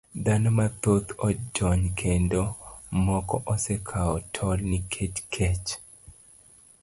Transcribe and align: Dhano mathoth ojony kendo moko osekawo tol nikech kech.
Dhano 0.27 0.49
mathoth 0.57 1.09
ojony 1.27 1.87
kendo 1.99 2.41
moko 3.05 3.35
osekawo 3.53 4.15
tol 4.35 4.57
nikech 4.69 5.17
kech. 5.33 5.67